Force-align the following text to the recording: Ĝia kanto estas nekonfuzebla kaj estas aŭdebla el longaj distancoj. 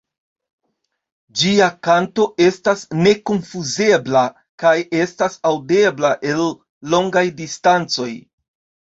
Ĝia 1.39 1.65
kanto 1.87 2.23
estas 2.45 2.85
nekonfuzebla 3.07 4.23
kaj 4.63 4.71
estas 5.01 5.35
aŭdebla 5.51 6.11
el 6.31 6.41
longaj 6.95 7.23
distancoj. 7.43 8.09